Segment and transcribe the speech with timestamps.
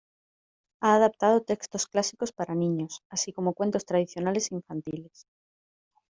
[0.81, 5.27] Ha adaptado textos clásicos para niños, así como cuentos tradicionales infantiles.